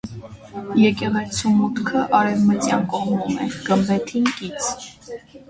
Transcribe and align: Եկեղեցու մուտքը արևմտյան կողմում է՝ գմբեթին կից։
Եկեղեցու 0.83 1.51
մուտքը 1.57 2.01
արևմտյան 2.21 2.89
կողմում 2.95 3.39
է՝ 3.45 3.47
գմբեթին 3.69 4.35
կից։ 4.41 4.73